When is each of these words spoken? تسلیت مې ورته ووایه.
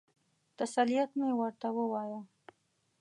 تسلیت 0.57 1.09
مې 1.19 1.29
ورته 1.39 1.67
ووایه. 1.75 2.21